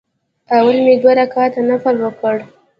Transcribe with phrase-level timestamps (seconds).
[0.57, 2.35] اول مې دوه رکعته نفل وکړ.